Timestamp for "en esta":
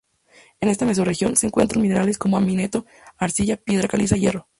0.61-0.87